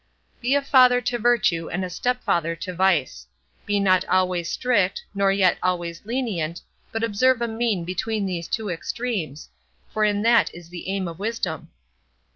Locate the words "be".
0.41-0.55, 3.67-3.79